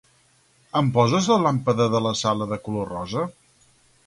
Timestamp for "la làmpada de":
1.33-2.01